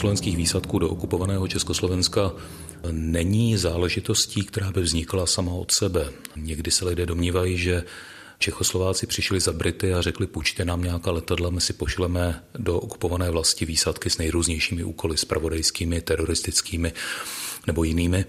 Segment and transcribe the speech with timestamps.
[0.00, 2.32] Československých výsadků do okupovaného Československa
[2.90, 6.12] není záležitostí, která by vznikla sama od sebe.
[6.36, 7.84] Někdy se lidé domnívají, že
[8.38, 13.30] Čechoslováci přišli za Brity a řekli, půjčte nám nějaká letadla, my si pošleme do okupované
[13.30, 16.92] vlasti výsadky s nejrůznějšími úkoly, spravodajskými, teroristickými
[17.66, 18.24] nebo jinými.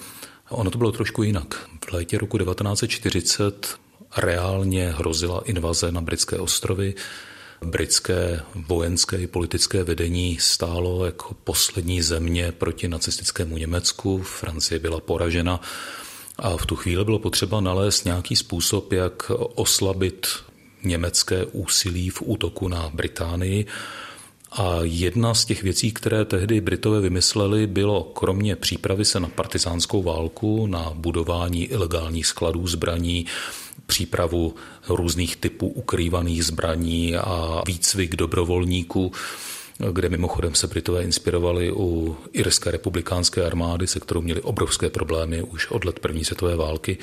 [0.49, 1.69] Ono to bylo trošku jinak.
[1.89, 3.75] V létě roku 1940
[4.17, 6.93] reálně hrozila invaze na britské ostrovy.
[7.65, 14.21] Britské vojenské i politické vedení stálo jako poslední země proti nacistickému Německu.
[14.21, 15.61] Francie byla poražena
[16.37, 20.27] a v tu chvíli bylo potřeba nalézt nějaký způsob, jak oslabit
[20.83, 23.65] německé úsilí v útoku na Británii.
[24.51, 30.03] A jedna z těch věcí, které tehdy Britové vymysleli, bylo kromě přípravy se na partizánskou
[30.03, 33.25] válku, na budování ilegálních skladů zbraní,
[33.91, 34.55] přípravu
[34.89, 39.11] různých typů ukrývaných zbraní a výcvik dobrovolníků,
[39.91, 45.71] kde mimochodem se Britové inspirovali u Irské republikánské armády, se kterou měli obrovské problémy už
[45.71, 46.97] od let první světové války.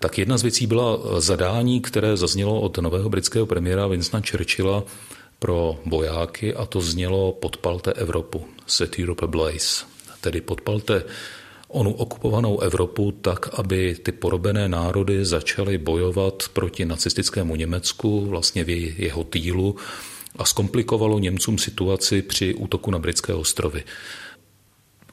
[0.00, 4.84] Tak jedna z věcí byla zadání, které zaznělo od nového britského premiéra Winstona Churchilla
[5.38, 9.84] pro vojáky a to znělo podpalte Evropu, set Europe ablaze,
[10.20, 11.04] tedy podpalte
[11.68, 18.94] onu okupovanou Evropu tak, aby ty porobené národy začaly bojovat proti nacistickému Německu, vlastně v
[18.98, 19.76] jeho týlu
[20.36, 23.84] a zkomplikovalo Němcům situaci při útoku na britské ostrovy.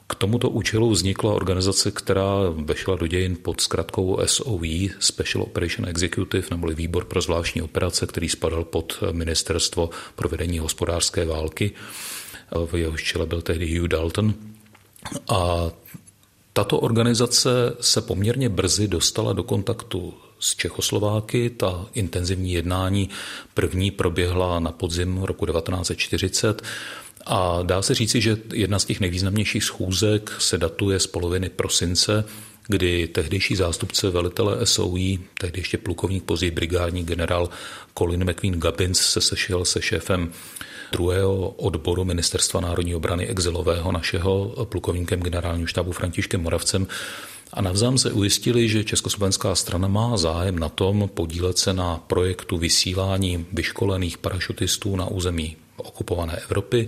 [0.08, 2.26] K tomuto účelu vznikla organizace, která
[2.56, 8.30] vešla do dějin pod zkratkou SOE, Special Operation Executive, neboli Výbor pro zvláštní operace, který
[8.30, 11.72] spadal pod Ministerstvo pro vedení hospodářské války.
[12.66, 14.34] V jehož čele byl tehdy Hugh Dalton.
[15.30, 15.72] A
[16.54, 17.50] tato organizace
[17.82, 21.50] se poměrně brzy dostala do kontaktu s Čechoslováky.
[21.50, 23.10] Ta intenzivní jednání
[23.54, 26.62] první proběhla na podzim roku 1940
[27.26, 32.26] a dá se říci, že jedna z těch nejvýznamnějších schůzek se datuje z poloviny prosince,
[32.68, 37.50] kdy tehdejší zástupce velitele SOE, tehdy ještě plukovník, později brigádní generál
[37.98, 40.32] Colin McQueen Gubbins se sešel se šéfem
[40.94, 46.88] druhého odboru Ministerstva národní obrany exilového našeho plukovníkem generálního štábu Františkem Moravcem.
[47.54, 52.58] A navzájem se ujistili, že československá strana má zájem na tom podílet se na projektu
[52.58, 56.88] vysílání vyškolených parašutistů na území okupované Evropy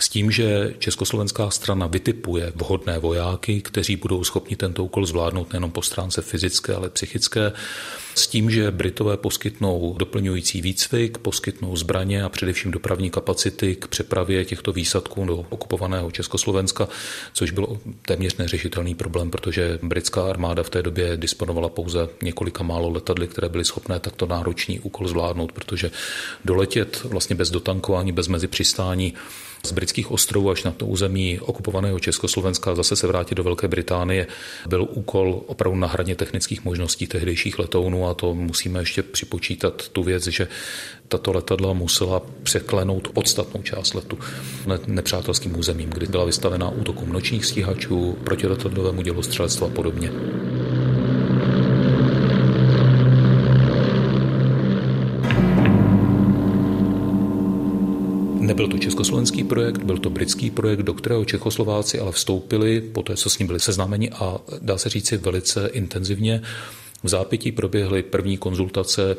[0.00, 5.70] s tím, že československá strana vytipuje vhodné vojáky, kteří budou schopni tento úkol zvládnout nejenom
[5.70, 7.52] po stránce fyzické, ale psychické,
[8.14, 14.44] s tím, že Britové poskytnou doplňující výcvik, poskytnou zbraně a především dopravní kapacity k přepravě
[14.44, 16.88] těchto výsadků do okupovaného Československa,
[17.32, 22.90] což byl téměř neřešitelný problém, protože britská armáda v té době disponovala pouze několika málo
[22.90, 25.90] letadly, které byly schopné takto náročný úkol zvládnout, protože
[26.44, 29.14] doletět vlastně bez dotankování, bez mezi přistání
[29.66, 34.26] z britských ostrovů až na to území okupovaného Československa zase se vrátit do Velké Británie
[34.68, 40.02] byl úkol opravdu na hraně technických možností tehdejších letounů a to musíme ještě připočítat tu
[40.02, 40.48] věc, že
[41.08, 44.18] tato letadla musela překlenout podstatnou část letu
[44.86, 50.12] nepřátelským územím, kdy byla vystavená útokům nočních stíhačů, protiletadlovému dělostřelectvu a podobně.
[58.46, 63.16] Nebyl to československý projekt, byl to britský projekt, do kterého Čechoslováci ale vstoupili po té,
[63.16, 66.42] co s ním byli seznámeni a dá se říci velice intenzivně.
[67.02, 69.16] V zápětí proběhly první konzultace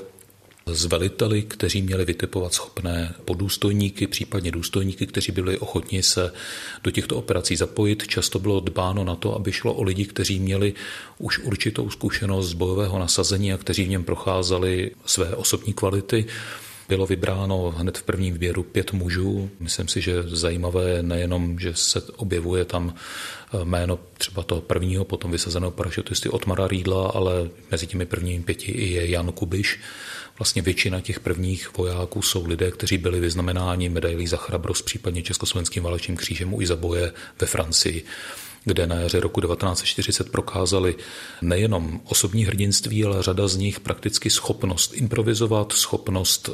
[0.66, 6.31] s veliteli, kteří měli vytipovat schopné podůstojníky, případně důstojníky, kteří byli ochotni se
[6.84, 8.07] do těchto operací zapojit.
[8.07, 10.74] Často bylo dbáno na to, aby šlo o lidi, kteří měli
[11.18, 16.25] už určitou zkušenost z bojového nasazení a kteří v něm procházeli své osobní kvality.
[16.89, 19.50] Bylo vybráno hned v prvním výběru pět mužů.
[19.60, 25.06] Myslím si, že zajímavé je nejenom, že se objevuje tam eh, jméno třeba toho prvního,
[25.06, 29.80] potom vysazeného parašutisty Otmara Rýdla, ale mezi těmi prvními pěti je Jan Kubiš.
[30.39, 35.84] Vlastně většina těch prvních vojáků jsou lidé, kteří byli vyznamenáni medailí za chrabrost, případně Československým
[35.84, 38.06] válečným křížem i za boje ve Francii
[38.65, 40.95] kde na jaře roku 1940 prokázali
[41.42, 46.50] nejenom osobní hrdinství, ale řada z nich prakticky schopnost improvizovat, schopnost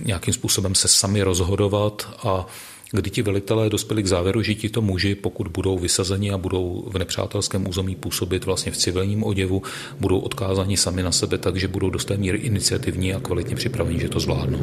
[0.00, 2.46] nějakým způsobem se sami rozhodovat a
[2.92, 6.98] kdy ti velitelé dospěli k závěru, že tito muži, pokud budou vysazeni a budou v
[6.98, 9.62] nepřátelském území působit vlastně v civilním oděvu,
[10.00, 14.08] budou odkázáni sami na sebe, takže budou do té míry iniciativní a kvalitně připraveni, že
[14.08, 14.60] to zvládnou.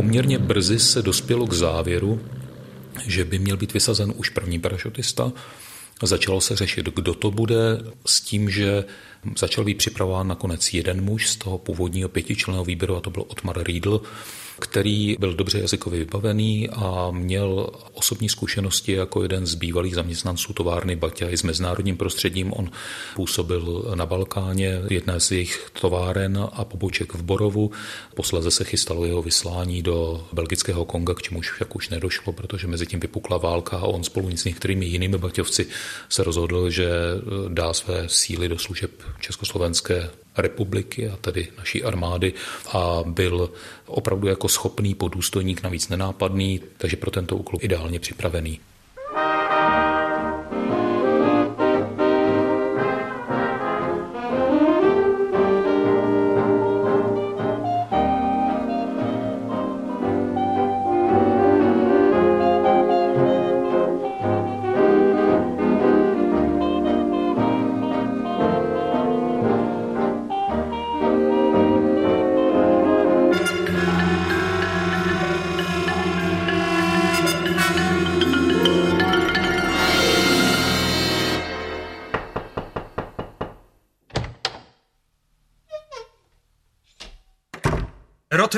[0.00, 2.20] Poměrně brzy se dospělo k závěru,
[3.06, 5.32] že by měl být vysazen už první parašutista.
[6.02, 7.56] Začalo se řešit, kdo to bude,
[8.06, 8.84] s tím, že
[9.38, 13.62] začal být připravován nakonec jeden muž z toho původního pětičlenného výběru, a to byl Otmar
[13.62, 14.02] Riedl,
[14.60, 20.96] který byl dobře jazykově vybavený a měl osobní zkušenosti jako jeden z bývalých zaměstnanců továrny
[20.96, 22.52] Baťa i s mezinárodním prostředím.
[22.52, 22.70] On
[23.16, 27.70] působil na Balkáně, jedné z jejich továren a poboček v Borovu.
[28.14, 32.86] Posledně se chystalo jeho vyslání do belgického Konga, k čemuž však už nedošlo, protože mezi
[32.86, 35.66] tím vypukla válka a on spolu s některými jinými baťovci
[36.08, 36.90] se rozhodl, že
[37.48, 38.90] dá své síly do služeb
[39.20, 42.32] Československé republiky a tedy naší armády
[42.72, 43.50] a byl
[43.86, 48.60] opravdu jako schopný podůstojník, navíc nenápadný, takže pro tento úkol ideálně připravený.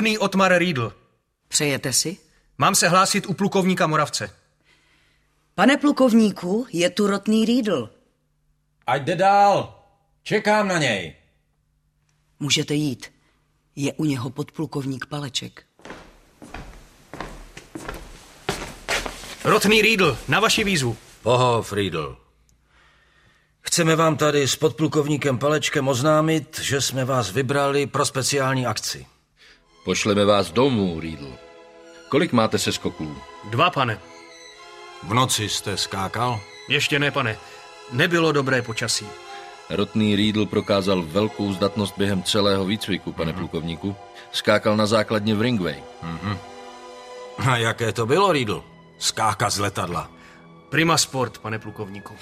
[0.03, 0.93] Rotný Otmar Riedl.
[1.47, 2.17] Přejete si?
[2.57, 4.29] Mám se hlásit u plukovníka Moravce.
[5.55, 7.89] Pane plukovníku, je tu Rotný Riedl.
[8.87, 9.83] Ať jde dál.
[10.23, 11.15] Čekám na něj.
[12.39, 13.11] Můžete jít.
[13.75, 15.65] Je u něho podplukovník Paleček.
[19.43, 20.97] Rotný Riedl, na vaši výzvu.
[21.21, 22.17] Pohov, Riedl.
[23.61, 29.12] Chceme vám tady s podplukovníkem Palečkem oznámit, že jsme vás vybrali pro speciální akci.
[29.83, 31.33] Pošleme vás domů, Riedl.
[32.09, 33.15] Kolik máte se skoků?
[33.43, 33.99] Dva, pane.
[35.03, 36.39] V noci jste skákal?
[36.69, 37.37] Ještě ne, pane.
[37.91, 39.07] Nebylo dobré počasí.
[39.69, 43.37] Rotný Riedl prokázal velkou zdatnost během celého výcviku, pane mm-hmm.
[43.37, 43.95] plukovníku.
[44.31, 45.83] Skákal na základně v Ringway.
[46.03, 46.37] Mm-hmm.
[47.37, 48.63] A jaké to bylo, Riedl?
[48.97, 50.11] Skákat z letadla.
[50.69, 52.15] Prima sport, pane plukovníku.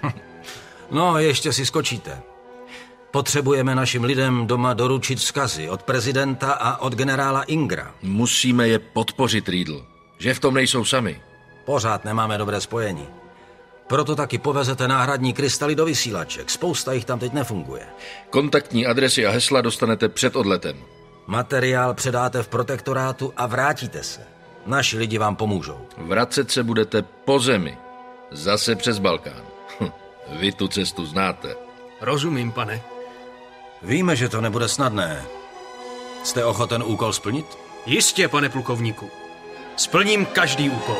[0.90, 2.22] no, ještě si skočíte.
[3.16, 7.94] Potřebujeme našim lidem doma doručit vzkazy od prezidenta a od generála Ingra.
[8.02, 9.86] Musíme je podpořit, Riedl.
[10.18, 11.22] Že v tom nejsou sami.
[11.64, 13.08] Pořád nemáme dobré spojení.
[13.86, 16.50] Proto taky povezete náhradní krystaly do vysílaček.
[16.50, 17.86] Spousta jich tam teď nefunguje.
[18.30, 20.76] Kontaktní adresy a hesla dostanete před odletem.
[21.26, 24.20] Materiál předáte v protektorátu a vrátíte se.
[24.66, 25.80] Naši lidi vám pomůžou.
[25.98, 27.78] Vracet se budete po zemi.
[28.30, 29.42] Zase přes Balkán.
[29.80, 29.90] Hm,
[30.38, 31.56] vy tu cestu znáte.
[32.00, 32.95] Rozumím, pane.
[33.86, 35.24] Víme, že to nebude snadné.
[36.24, 37.46] Jste ochoten úkol splnit?
[37.86, 39.10] Jistě, pane plukovníku.
[39.76, 40.96] Splním každý úkol.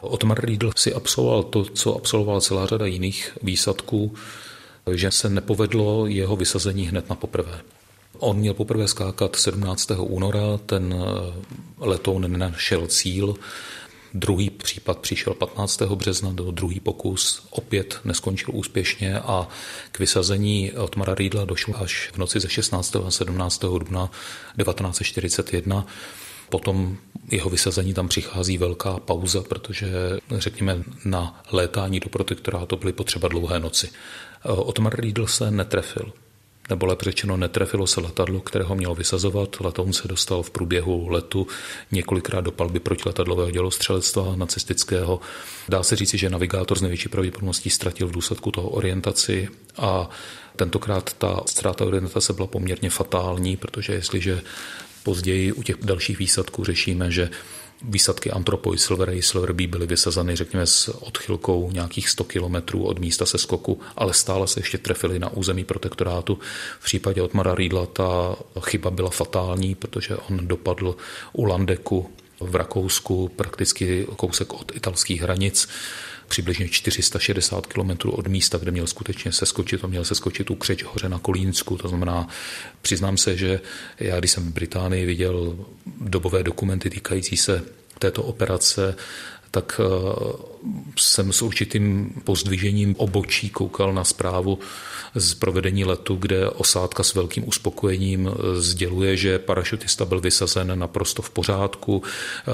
[0.00, 4.14] Otmar Riedl si absolvoval to, co absolvoval celá řada jiných výsadků,
[4.92, 7.60] že se nepovedlo jeho vysazení hned na poprvé.
[8.18, 9.90] On měl poprvé skákat 17.
[9.98, 11.32] února, ten eh,
[11.78, 13.34] letoun nenašel cíl,
[14.14, 15.82] Druhý případ přišel 15.
[15.82, 19.48] března, do druhý pokus opět neskončil úspěšně a
[19.92, 22.96] k vysazení Otmara Riedla došlo až v noci ze 16.
[22.96, 23.60] a 17.
[23.60, 24.10] dubna
[24.56, 25.86] 1941.
[26.48, 26.96] Potom
[27.30, 29.88] jeho vysazení tam přichází velká pauza, protože
[30.30, 33.90] řekněme na létání do protektorátu byly potřeba dlouhé noci.
[34.44, 36.12] Otmar Riedl se netrefil
[36.70, 39.56] nebo lépe řečeno netrefilo se letadlo, které ho mělo vysazovat.
[39.60, 41.46] Letoun se dostal v průběhu letu
[41.92, 45.20] několikrát do palby protiletadlového dělostřelectva nacistického.
[45.68, 50.10] Dá se říci, že navigátor z největší pravděpodobností ztratil v důsledku toho orientaci a
[50.56, 54.40] tentokrát ta ztráta orientace byla poměrně fatální, protože jestliže
[55.02, 57.30] později u těch dalších výsadků řešíme, že
[57.82, 62.98] Výsadky Anthropoid Silver a Silver B byly vysazeny, řekněme, s odchylkou nějakých 100 kilometrů od
[62.98, 66.38] místa se skoku, ale stále se ještě trefily na území protektorátu.
[66.80, 70.96] V případě Otmara Riedla ta chyba byla fatální, protože on dopadl
[71.32, 75.68] u Landeku v Rakousku, prakticky kousek od italských hranic
[76.28, 81.08] přibližně 460 km od místa, kde měl skutečně seskočit, to měl seskočit u Křeč hoře
[81.08, 81.76] na Kolínsku.
[81.76, 82.28] To znamená,
[82.82, 83.60] přiznám se, že
[84.00, 85.66] já, když jsem v Británii viděl
[86.00, 87.64] dobové dokumenty týkající se
[87.98, 88.96] této operace,
[89.50, 89.80] tak
[90.98, 94.58] jsem s určitým pozdvižením obočí koukal na zprávu
[95.14, 101.30] z provedení letu, kde osádka s velkým uspokojením sděluje, že parašutista byl vysazen naprosto v
[101.30, 102.02] pořádku.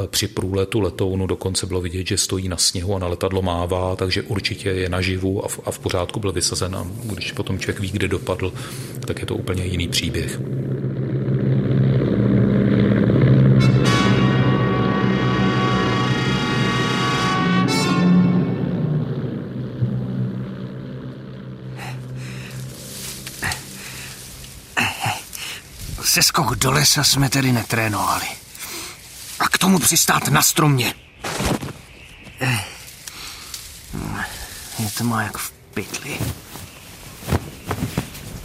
[0.06, 4.22] Při průletu letounu dokonce bylo vidět, že stojí na sněhu a na letadlo mává, takže
[4.22, 7.90] určitě je naživu a v, a v pořádku byl vysazen a když potom člověk ví,
[7.90, 8.52] kde dopadl,
[9.06, 10.40] tak je to úplně jiný příběh.
[26.34, 28.26] Seskok do lesa jsme tedy netrénovali.
[29.40, 30.94] A k tomu přistát na stromě.
[34.78, 36.18] Je to má jak v pytli.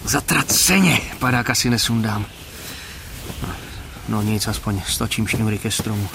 [0.03, 2.25] Zatraceně padáka si nesundám.
[4.07, 6.09] No nic, aspoň stočím šňůry ke stromu.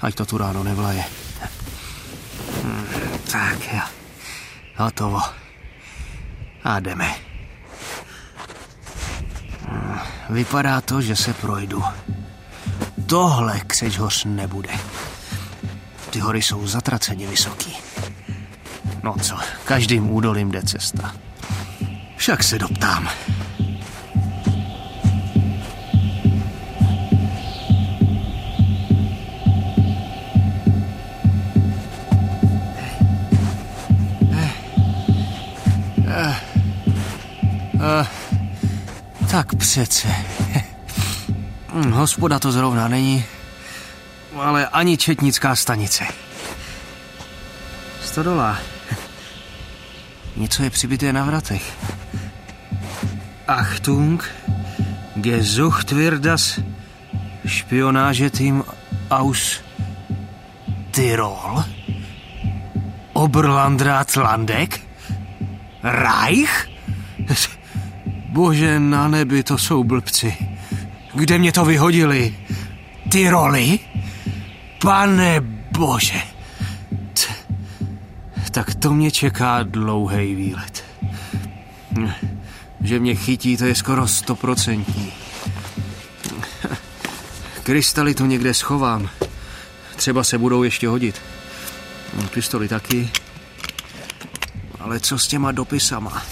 [0.00, 1.04] Ať to tu ráno nevlaje.
[2.64, 2.86] Hm,
[3.32, 3.82] tak jo.
[4.76, 5.20] Hotovo.
[6.64, 7.29] A jdeme.
[10.30, 11.82] Vypadá to, že se projdu.
[13.06, 14.70] Tohle křečhoř nebude.
[16.10, 17.76] Ty hory jsou zatraceně vysoký.
[19.02, 21.14] No co, každým údolím jde cesta.
[22.16, 23.08] Však se doptám.
[39.30, 40.08] Tak přece.
[41.72, 43.24] Hm, hospoda to zrovna není,
[44.36, 46.04] ale ani četnická stanice.
[48.02, 48.58] Stodola.
[50.36, 51.76] Něco je přibité na vratech.
[53.46, 54.30] Achtung,
[55.16, 56.60] gesucht wird das
[57.46, 58.64] Spionageteam
[59.10, 59.60] aus
[60.90, 61.64] Tirol,
[63.12, 64.80] Oberlandrat Landek,
[65.82, 66.69] Reich?
[68.30, 70.36] Bože na nebi, to jsou blbci.
[71.14, 72.36] Kde mě to vyhodili?
[73.08, 73.78] Tyroli?
[74.82, 75.40] Pane
[75.78, 76.22] bože.
[77.14, 77.54] T-
[78.50, 80.84] tak to mě čeká dlouhý výlet.
[82.80, 85.12] Že mě chytí, to je skoro stoprocentní.
[87.62, 89.10] Krystaly tu někde schovám.
[89.96, 91.22] Třeba se budou ještě hodit.
[92.34, 93.10] Pistoli taky.
[94.80, 96.22] Ale co s těma dopisama?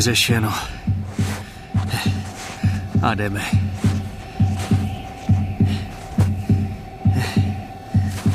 [0.00, 0.54] Vyřešeno.
[3.02, 3.44] A jdeme.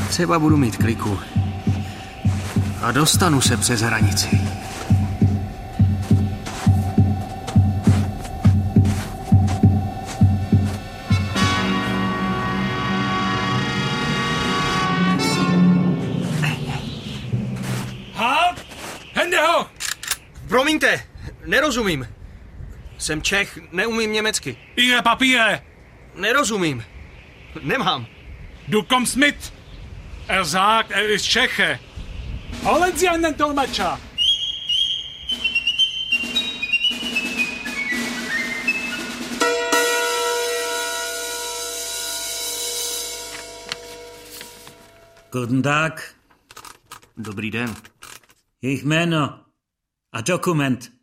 [0.09, 1.19] Třeba budu mít kliku.
[2.81, 4.39] A dostanu se přes hranici.
[20.47, 21.14] Promiňte,
[21.45, 22.07] nerozumím.
[22.97, 24.57] Jsem Čech, neumím německy.
[24.75, 25.61] Ihre Papiere!
[26.15, 26.83] Nerozumím.
[27.61, 28.07] Nemám.
[28.67, 29.53] Du kommst mit!
[30.27, 31.79] Er sagt, er ist Tscheche.
[32.63, 33.99] Holen Sie einen Dolmetscher!
[45.31, 46.15] Guten Tag.
[47.17, 47.75] Dobrý den.
[48.61, 49.39] Jejich jméno
[50.11, 50.94] a dokument.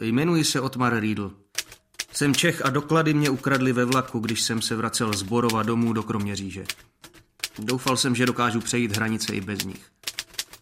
[0.00, 1.32] Jmenuji se Otmar Riedl.
[2.12, 5.92] Jsem Čech a doklady mě ukradli ve vlaku, když jsem se vracel z Borova domů
[5.92, 6.64] do Kroměříže.
[7.58, 9.90] Doufal jsem, že dokážu přejít hranice i bez nich.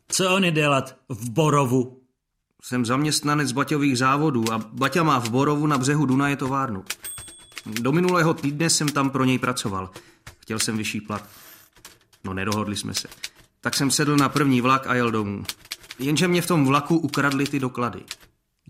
[0.09, 2.03] Co oni dělat v Borovu?
[2.62, 6.85] Jsem zaměstnanec Baťových závodů a Baťa má v Borovu na břehu Dunaje továrnu.
[7.67, 9.91] Do minulého týdne jsem tam pro něj pracoval.
[10.39, 11.29] Chtěl jsem vyšší plat.
[12.25, 13.09] No nedohodli jsme se.
[13.61, 15.45] Tak jsem sedl na první vlak a jel domů.
[15.99, 18.03] Jenže mě v tom vlaku ukradli ty doklady.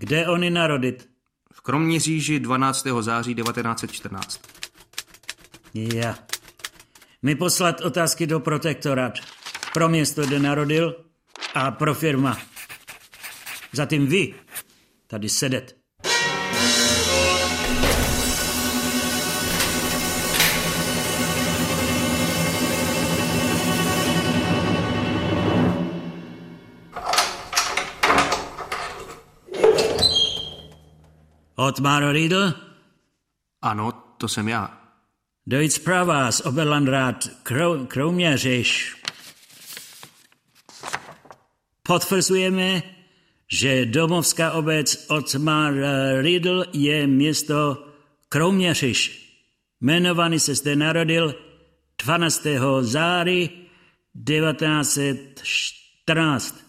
[0.02, 1.08] Kde oni narodit?
[1.52, 2.86] V Kroměříži 12.
[3.00, 4.40] září 1914.
[5.74, 6.14] Ja.
[7.22, 9.12] Mi poslat otázky do protektorat.
[9.74, 11.04] Pro město, kde narodil
[11.54, 12.38] a pro firma.
[13.72, 14.34] Zatím vy
[15.06, 15.81] tady sedet.
[31.62, 32.54] Otmar Riedl?
[33.62, 34.80] Ano, to jsem já.
[35.46, 38.96] Dojít zpráva z Oberlandrat Krou, Krouměřiš.
[41.82, 42.82] Potvrzujeme,
[43.48, 45.74] že domovská obec Otmar
[46.20, 47.86] Riedl je město
[48.28, 49.28] Kroměřiš.
[49.80, 51.34] Jmenovaný se zde narodil
[52.04, 52.46] 12.
[52.80, 53.50] září
[54.26, 56.64] 1914.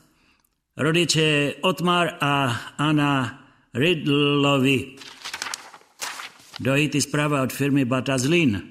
[0.77, 2.47] Rodiče Otmar a
[2.77, 3.42] Anna
[3.73, 4.95] Ridlovi.
[6.59, 8.61] Dojít zpráva od firmy Batazlin.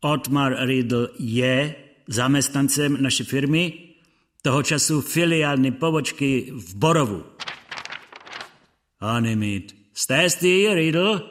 [0.00, 1.74] Otmar Riddle je
[2.08, 3.72] zaměstnancem naší firmy,
[4.42, 7.24] toho času filiální pobočky v Borovu.
[9.00, 9.76] Animit.
[9.94, 11.22] Jste ty, Riddle?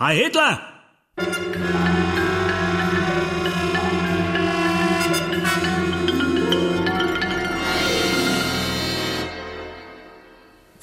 [0.00, 0.58] Hej Hitler!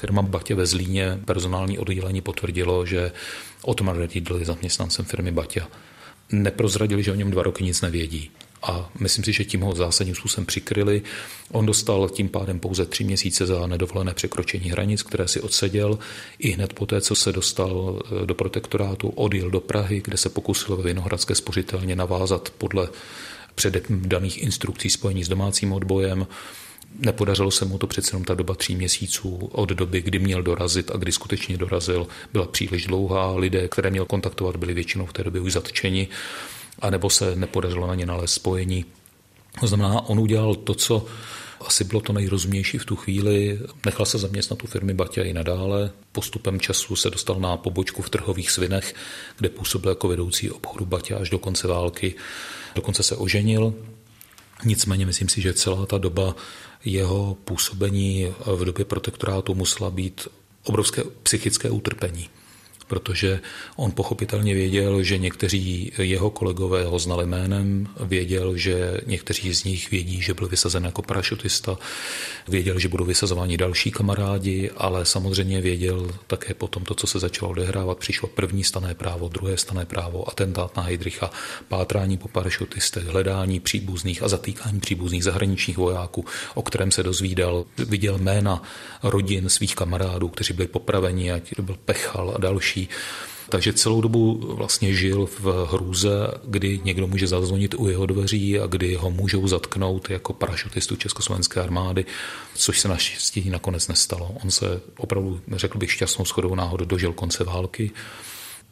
[0.06, 3.12] Firma Batě ve Zlíně, personální oddělení potvrdilo, že
[3.62, 5.64] Otmar Riedl je zaměstnancem firmy Batě.
[6.32, 8.32] Neprozradili, že o něm dva roky nic nevědí.
[8.64, 11.02] A myslím si, že tím ho zásadním způsobem přikryli.
[11.52, 16.00] On dostal tím pádem pouze tři měsíce za nedovolené překročení hranic, které si odseděl.
[16.40, 20.78] I hned poté, co se dostal eh, do protektorátu, odjel do Prahy, kde se pokusil
[20.78, 22.90] ve Vinohradské spořitelně navázat podle
[23.56, 26.28] předem daných instrukcí spojení s domácím odbojem.
[27.00, 30.92] Nepodařilo se mu to přece jenom ta doba tří měsíců od doby, kdy měl dorazit
[30.92, 33.36] a kdy skutečně dorazil, byla příliš dlouhá.
[33.36, 36.08] Lidé, které měl kontaktovat, byli většinou v té době už zatčeni,
[36.80, 38.86] anebo se nepodařilo na ně nalézt spojení.
[39.60, 41.06] To znamená, on udělal to, co
[41.62, 43.60] asi bylo to nejrozumější v tu chvíli.
[43.86, 45.92] Nechal se zaměstnat u firmy Baťa i nadále.
[46.12, 48.96] Postupem času se dostal na pobočku v trhových svinech,
[49.38, 52.16] kde působil jako vedoucí obchodu Baťa až do konce války.
[52.76, 53.74] Dokonce se oženil.
[54.66, 56.36] Nicméně myslím si, že celá ta doba
[56.86, 60.28] jeho působení v době protektorátu musela být
[60.64, 62.30] obrovské psychické utrpení
[62.88, 63.40] protože
[63.76, 69.92] on pochopitelně věděl, že někteří jeho kolegové ho znali jménem, věděl, že někteří z nich
[69.92, 71.78] vědí, že byl vysazen jako parašutista,
[72.48, 77.52] věděl, že budou vysazováni další kamarádi, ale samozřejmě věděl také potom to, co se začalo
[77.52, 77.98] odehrávat.
[77.98, 81.30] Přišlo první stané právo, druhé stané právo, atentát na Heidricha,
[81.68, 88.18] pátrání po parašutistech, hledání příbuzných a zatýkání příbuzných zahraničních vojáků, o kterém se dozvídal, viděl
[88.18, 88.62] jména
[89.04, 92.90] rodin svých kamarádů, kteří byli popraveni, ať to byl Pechal a další další.
[93.50, 96.10] Takže celou dobu vlastně žil v hrůze,
[96.44, 101.62] kdy někdo může zazvonit u jeho dveří a kdy ho můžou zatknout jako parašutistu Československé
[101.62, 102.06] armády,
[102.56, 104.36] což se naštěstí nakonec nestalo.
[104.44, 107.92] On se opravdu, řekl bych, šťastnou schodou náhodou dožil konce války.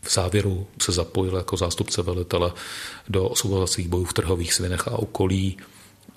[0.01, 2.51] V závěru se zapojil jako zástupce velitele
[3.09, 5.57] do osvobozovacích bojů v trhových svinech a okolí.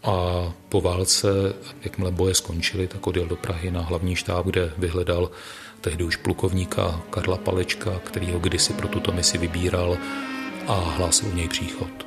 [0.06, 1.28] A po válce,
[1.82, 5.30] jakmile boje skončily, tak odjel do Prahy na hlavní štáb, kde vyhledal
[5.80, 9.98] tehdy už plukovníka Karla Palečka, který ho kdysi pro tuto misi vybíral
[10.66, 12.06] a hlásil u něj příchod.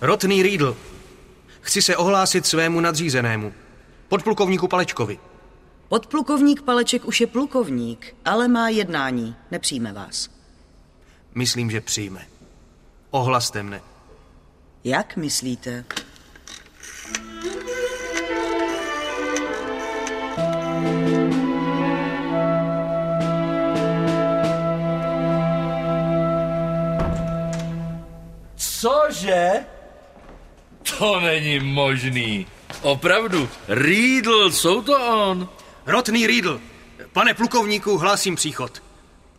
[0.00, 0.76] Rotný Riedl.
[1.60, 3.52] Chci se ohlásit svému nadřízenému,
[4.08, 5.18] podplukovníku Palečkovi.
[5.88, 9.36] Podplukovník Paleček už je plukovník, ale má jednání.
[9.50, 10.28] Nepřijme vás.
[11.34, 12.26] Myslím, že přijme.
[13.10, 13.80] Ohlaste mne.
[14.84, 15.84] Jak myslíte?
[28.56, 29.52] Cože?
[30.98, 32.46] To není možný.
[32.82, 35.48] Opravdu, Riedl, jsou to on.
[35.88, 36.60] Rotný Riedl.
[37.12, 38.82] Pane plukovníku, hlásím příchod.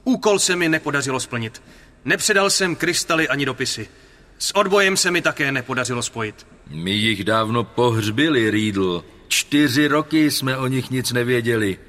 [0.03, 1.61] Úkol se mi nepodařilo splnit.
[2.05, 3.89] Nepředal jsem krystaly ani dopisy.
[4.37, 6.47] S odbojem se mi také nepodařilo spojit.
[6.67, 9.05] My jich dávno pohřbili, Riedl.
[9.27, 11.79] Čtyři roky jsme o nich nic nevěděli.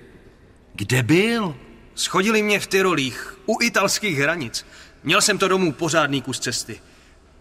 [0.75, 1.57] Kde byl?
[1.95, 4.67] Schodili mě v Tyrolích, u italských hranic.
[5.03, 6.81] Měl jsem to domů pořádný kus cesty.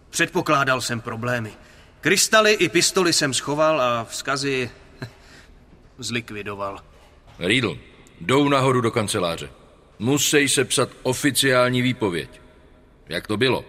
[0.09, 1.53] Předpokládal jsem problémy.
[2.01, 4.69] Krystaly i pistoly jsem schoval a vzkazy
[5.97, 6.88] zlikvidoval.
[7.39, 7.77] Riedl,
[8.21, 9.49] jdou nahoru do kanceláře.
[9.99, 12.41] Musí sepsat oficiální výpověď.
[13.09, 13.65] Jak to bylo?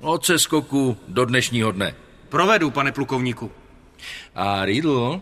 [0.00, 1.94] Od seskoku do dnešního dne.
[2.28, 3.52] Provedu, pane plukovníku.
[4.34, 5.20] A Riedl,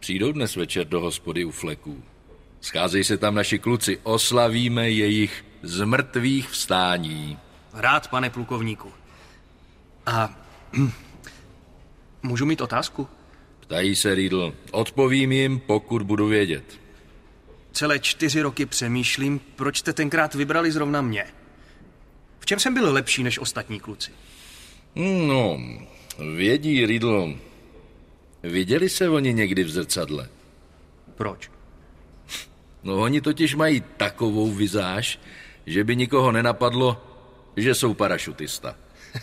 [0.00, 2.02] přijdou dnes večer do hospody u fleků.
[2.60, 7.38] Scházej se tam naši kluci, oslavíme jejich z mrtvých vstání.
[7.72, 8.92] Rád, pane plukovníku.
[10.06, 10.36] A
[12.22, 13.08] můžu mít otázku?
[13.66, 14.54] Ptají se Riedl.
[14.70, 16.64] Odpovím jim, pokud budu vědět.
[17.72, 21.24] Celé čtyři roky přemýšlím, proč jste tenkrát vybrali zrovna mě.
[22.38, 24.10] V čem jsem byl lepší než ostatní kluci?
[25.26, 25.60] No,
[26.36, 27.34] vědí, Riddle.
[28.42, 30.28] Viděli se oni někdy v zrcadle?
[31.14, 31.50] Proč?
[32.82, 35.20] No oni totiž mají takovou vizáž,
[35.66, 37.02] že by nikoho nenapadlo,
[37.56, 38.76] že jsou parašutista.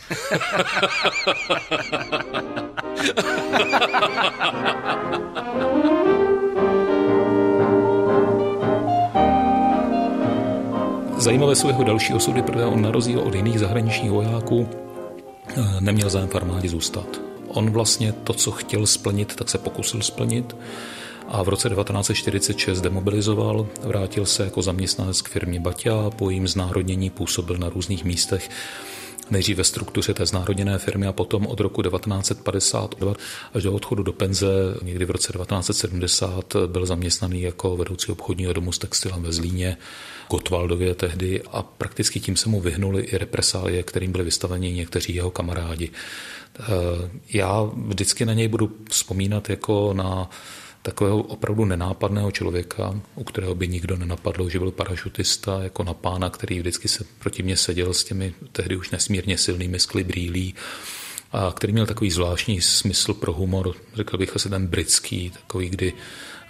[11.24, 14.70] Zajímavé jsou jeho další osudy, protože on na rozdíl od jiných zahraničních vojáků
[15.48, 17.22] eh, neměl zájem v armádě zůstat.
[17.48, 20.56] On vlastně to, co chtěl splnit, tak se pokusil splnit
[21.28, 27.10] a v roce 1946 demobilizoval, vrátil se jako zaměstnanec k firmě Baťa, po jejím znárodnění
[27.10, 28.50] působil na různých místech
[29.34, 33.14] nejdřív ve struktuře té znárodněné firmy a potom od roku 1952
[33.54, 34.48] až do odchodu do penze
[34.82, 39.78] někdy v roce 1970 byl zaměstnaný jako vedoucí obchodního domu s textilem ve Zlíně,
[40.30, 45.32] Gotwaldově tehdy a prakticky tím se mu vyhnuli i represálie, kterým byli vystaveni někteří jeho
[45.32, 45.90] kamarádi.
[46.60, 46.64] Eh,
[47.34, 50.30] já vždycky na něj budu vzpomínat jako na
[50.84, 56.30] takového opravdu nenápadného člověka, u kterého by nikdo nenapadl, že byl parašutista, jako na pána,
[56.30, 60.56] který vždycky se proti mně seděl s těmi tehdy už nesmírně silnými skly brýlí
[61.32, 65.94] a který měl takový zvláštní smysl pro humor, řekl bych asi ten britský, takový, kdy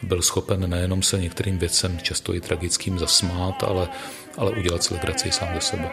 [0.03, 3.87] byl schopen nejenom se některým věcem, často i tragickým, zasmát, ale,
[4.37, 5.91] ale udělat si legraci sám ze sebe.